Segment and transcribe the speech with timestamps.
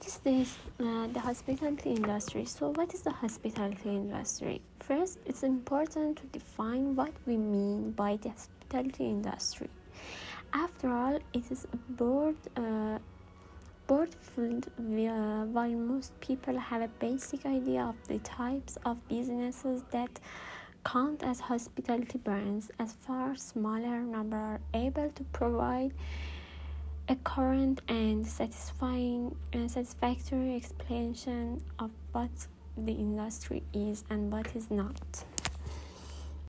[0.00, 2.44] this uh, the hospitality industry?
[2.44, 4.60] So what is the hospitality industry?
[4.80, 9.68] First it's important to define what we mean by the hospitality industry.
[10.52, 12.98] After all it is a broad uh,
[13.86, 19.82] broad field uh, while most people have a basic idea of the types of businesses
[19.90, 20.20] that
[20.84, 25.92] count as hospitality brands as far smaller number are able to provide
[27.08, 32.30] a current and satisfying and satisfactory explanation of what
[32.76, 35.24] the industry is and what is not